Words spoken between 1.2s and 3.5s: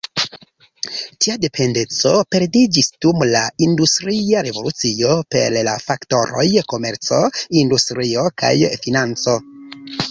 Tia dependeco perdiĝis dum la